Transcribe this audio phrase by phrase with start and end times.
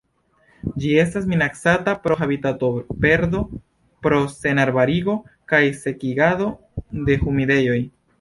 [0.83, 3.41] Ĝi estas minacata pro habitatoperdo
[4.07, 5.15] pro senarbarigo
[5.53, 6.49] kaj sekigado
[7.11, 7.79] de humidejoj.